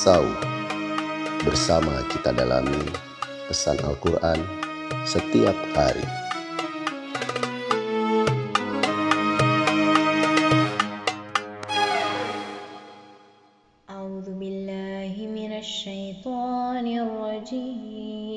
[0.00, 0.24] Sau.
[1.44, 2.80] Bersama kita dalami
[3.44, 4.40] pesan Al-Quran
[5.04, 6.08] setiap hari.
[13.86, 18.36] أعوذ بالله من الشيطان الرجيم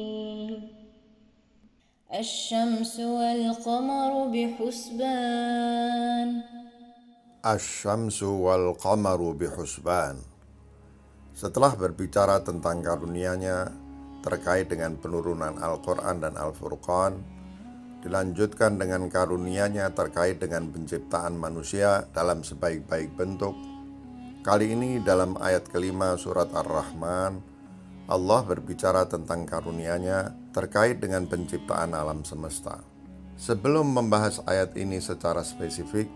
[7.46, 10.16] الشمس والقمر بحسبان
[11.35, 13.67] setelah berbicara tentang karunia-Nya
[14.23, 17.19] terkait dengan penurunan Al-Quran dan Al-Furqan,
[18.07, 23.59] dilanjutkan dengan karunia-Nya terkait dengan penciptaan manusia dalam sebaik-baik bentuk.
[24.47, 27.43] Kali ini dalam ayat kelima surat Ar-Rahman,
[28.07, 32.79] Allah berbicara tentang karunia-Nya terkait dengan penciptaan alam semesta.
[33.35, 36.07] Sebelum membahas ayat ini secara spesifik,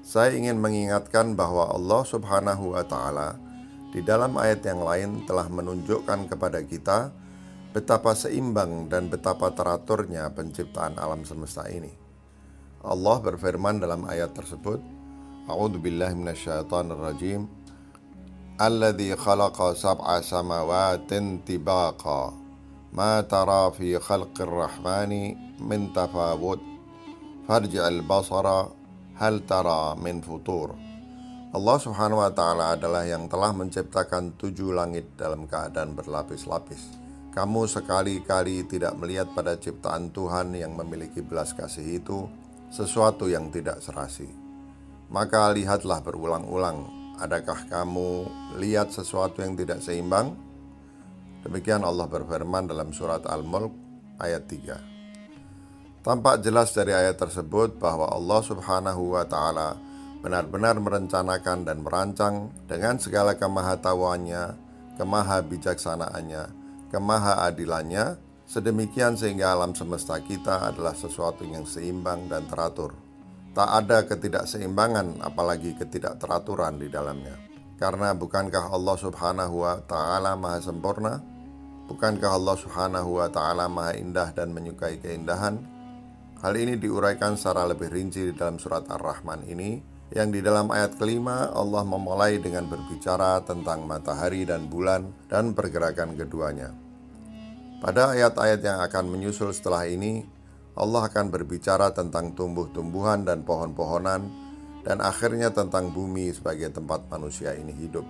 [0.00, 3.45] saya ingin mengingatkan bahwa Allah Subhanahu wa Ta'ala
[3.96, 7.16] di dalam ayat yang lain telah menunjukkan kepada kita
[7.72, 11.88] betapa seimbang dan betapa teraturnya penciptaan alam semesta ini.
[12.84, 14.84] Allah berfirman dalam ayat tersebut,
[15.48, 17.48] A'udzu billahi minasyaitonir rajim.
[18.60, 22.36] Alladzi khalaqa sab'a samawatin tibaqa.
[22.92, 26.60] Ma tara fi khalqir rahmani min tafawut.
[27.48, 28.68] Farji'al basara
[29.16, 30.85] hal tara min futur.
[31.54, 36.98] Allah Subhanahu wa taala adalah yang telah menciptakan tujuh langit dalam keadaan berlapis-lapis.
[37.30, 42.26] Kamu sekali-kali tidak melihat pada ciptaan Tuhan yang memiliki belas kasih itu
[42.72, 44.26] sesuatu yang tidak serasi.
[45.06, 46.82] Maka lihatlah berulang-ulang,
[47.22, 48.26] adakah kamu
[48.58, 50.34] lihat sesuatu yang tidak seimbang?
[51.46, 53.70] Demikian Allah berfirman dalam surat Al-Mulk
[54.18, 56.02] ayat 3.
[56.02, 59.78] Tampak jelas dari ayat tersebut bahwa Allah Subhanahu wa Ta'ala
[60.20, 64.56] benar-benar merencanakan dan merancang dengan segala kemahatauannya,
[64.96, 66.44] kemahabijaksanaannya,
[66.90, 68.04] kemahaadilannya,
[68.46, 72.94] sedemikian sehingga alam semesta kita adalah sesuatu yang seimbang dan teratur.
[73.56, 77.36] Tak ada ketidakseimbangan, apalagi ketidakteraturan di dalamnya.
[77.76, 81.20] Karena bukankah Allah Subhanahu wa Ta'ala Maha Sempurna?
[81.88, 85.60] Bukankah Allah Subhanahu wa Ta'ala Maha Indah dan menyukai keindahan?
[86.40, 89.80] Hal ini diuraikan secara lebih rinci di dalam surat Ar-Rahman ini,
[90.14, 96.14] yang di dalam ayat kelima Allah memulai dengan berbicara tentang matahari dan bulan dan pergerakan
[96.14, 96.70] keduanya.
[97.82, 100.22] Pada ayat-ayat yang akan menyusul setelah ini,
[100.76, 104.22] Allah akan berbicara tentang tumbuh-tumbuhan dan pohon-pohonan,
[104.86, 108.06] dan akhirnya tentang bumi sebagai tempat manusia ini hidup.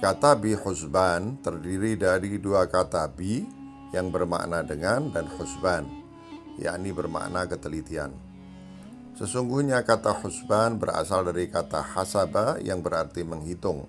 [0.00, 3.44] Kata bi husban terdiri dari dua kata bi
[3.92, 6.06] yang bermakna dengan dan husban
[6.56, 8.12] yakni bermakna ketelitian.
[9.16, 13.88] Sesungguhnya kata husban berasal dari kata hasaba yang berarti menghitung.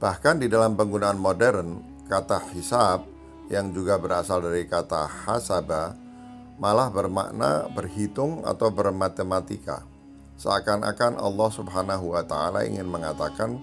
[0.00, 3.04] Bahkan di dalam penggunaan modern, kata hisab
[3.52, 5.92] yang juga berasal dari kata hasaba
[6.56, 9.84] malah bermakna berhitung atau bermatematika.
[10.40, 13.60] Seakan-akan Allah Subhanahu wa taala ingin mengatakan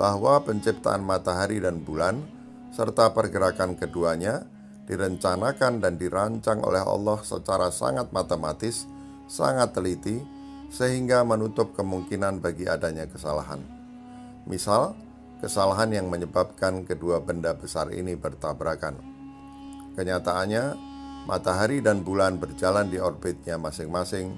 [0.00, 2.24] bahwa penciptaan matahari dan bulan
[2.72, 4.48] serta pergerakan keduanya
[4.88, 8.90] direncanakan dan dirancang oleh Allah secara sangat matematis,
[9.30, 10.18] sangat teliti,
[10.74, 13.62] sehingga menutup kemungkinan bagi adanya kesalahan.
[14.50, 14.98] Misal,
[15.38, 18.98] kesalahan yang menyebabkan kedua benda besar ini bertabrakan.
[19.94, 20.64] Kenyataannya,
[21.30, 24.34] matahari dan bulan berjalan di orbitnya masing-masing,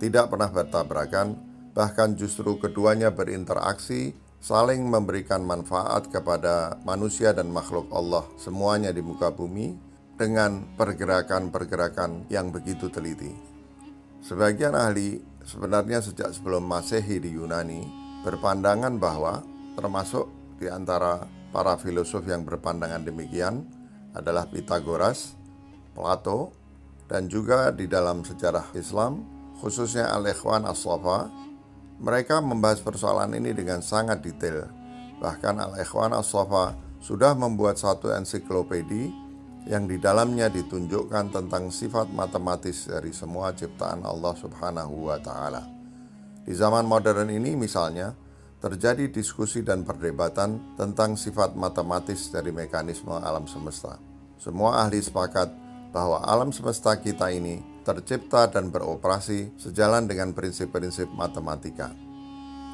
[0.00, 1.36] tidak pernah bertabrakan,
[1.76, 9.30] bahkan justru keduanya berinteraksi saling memberikan manfaat kepada manusia dan makhluk Allah semuanya di muka
[9.30, 9.78] bumi
[10.18, 13.30] dengan pergerakan-pergerakan yang begitu teliti.
[14.22, 17.82] Sebagian ahli sebenarnya sejak sebelum Masehi di Yunani
[18.22, 19.42] berpandangan bahwa
[19.74, 20.30] termasuk
[20.62, 23.66] di antara para filosof yang berpandangan demikian
[24.14, 25.34] adalah Pitagoras,
[25.90, 26.54] Plato,
[27.10, 29.26] dan juga di dalam sejarah Islam
[29.58, 31.26] khususnya Al-Ikhwan As-Safa
[31.98, 34.70] mereka membahas persoalan ini dengan sangat detail.
[35.18, 39.10] Bahkan Al-Ikhwan As-Sofa sudah membuat satu ensiklopedi
[39.66, 45.62] yang di dalamnya ditunjukkan tentang sifat matematis dari semua ciptaan Allah Subhanahu wa taala.
[46.42, 48.10] Di zaman modern ini misalnya
[48.58, 53.98] terjadi diskusi dan perdebatan tentang sifat matematis dari mekanisme alam semesta.
[54.38, 55.50] Semua ahli sepakat
[55.94, 62.11] bahwa alam semesta kita ini tercipta dan beroperasi sejalan dengan prinsip-prinsip matematika.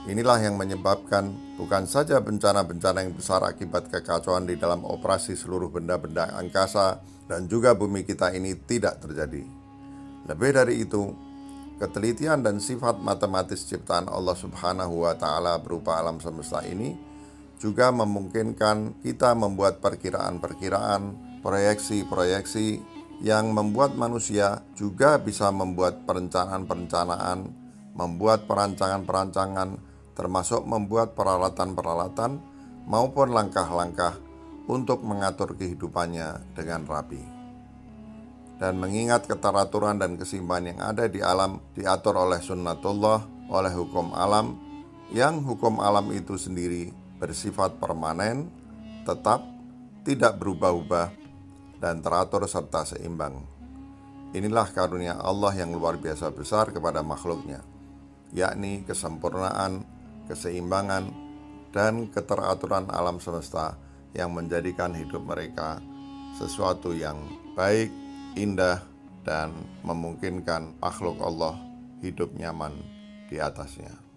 [0.09, 6.33] Inilah yang menyebabkan bukan saja bencana-bencana yang besar akibat kekacauan di dalam operasi seluruh benda-benda
[6.33, 9.45] angkasa dan juga bumi kita ini tidak terjadi.
[10.25, 11.13] Lebih dari itu,
[11.77, 16.97] ketelitian dan sifat matematis ciptaan Allah Subhanahu wa taala berupa alam semesta ini
[17.61, 21.03] juga memungkinkan kita membuat perkiraan-perkiraan,
[21.45, 22.81] proyeksi-proyeksi
[23.21, 27.51] yang membuat manusia juga bisa membuat perencanaan-perencanaan,
[27.99, 29.75] membuat perancangan-perancangan,
[30.19, 32.43] termasuk membuat peralatan-peralatan
[32.91, 34.19] maupun langkah-langkah
[34.67, 37.23] untuk mengatur kehidupannya dengan rapi.
[38.59, 44.59] Dan mengingat keteraturan dan keseimbangan yang ada di alam diatur oleh sunnatullah, oleh hukum alam,
[45.15, 46.91] yang hukum alam itu sendiri
[47.23, 48.51] bersifat permanen,
[49.07, 49.47] tetap
[50.03, 51.15] tidak berubah-ubah,
[51.79, 53.39] dan teratur serta seimbang.
[54.35, 57.63] Inilah karunia Allah yang luar biasa besar kepada makhluknya,
[58.35, 59.87] yakni kesempurnaan,
[60.29, 61.11] keseimbangan,
[61.73, 63.77] dan keteraturan alam semesta
[64.17, 65.81] yang menjadikan hidup mereka
[66.37, 67.19] sesuatu yang
[67.59, 67.93] baik,
[68.39, 68.81] indah,
[69.27, 69.53] dan
[69.85, 71.59] memungkinkan makhluk Allah
[72.01, 72.73] hidup nyaman
[73.29, 74.08] di atasnya.